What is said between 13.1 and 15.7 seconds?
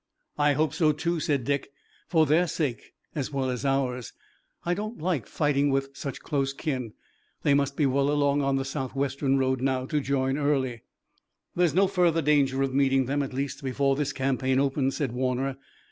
at least before this campaign opens," said Warner.